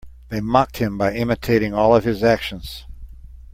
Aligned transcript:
They 0.29 0.41
mocked 0.41 0.77
him 0.77 0.97
by 0.97 1.13
imitating 1.13 1.75
all 1.75 1.95
of 1.95 2.05
his 2.05 2.23
actions. 2.23 2.85